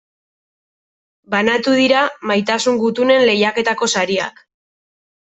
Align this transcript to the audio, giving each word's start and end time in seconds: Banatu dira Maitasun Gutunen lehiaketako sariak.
Banatu 1.33 1.73
dira 1.79 1.99
Maitasun 2.31 2.79
Gutunen 2.85 3.25
lehiaketako 3.31 3.91
sariak. 3.97 4.41